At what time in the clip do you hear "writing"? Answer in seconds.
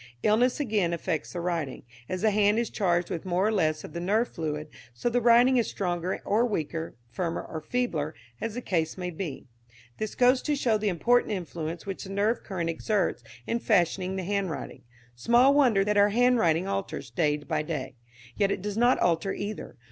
1.39-1.83, 5.21-5.57